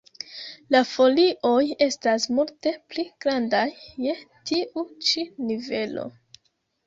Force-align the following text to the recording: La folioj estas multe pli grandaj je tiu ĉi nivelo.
La 0.75 0.79
folioj 0.91 1.59
estas 1.87 2.23
multe 2.37 2.73
pli 2.93 3.05
grandaj 3.25 3.61
je 4.05 4.15
tiu 4.53 4.87
ĉi 5.09 5.27
nivelo. 5.51 6.07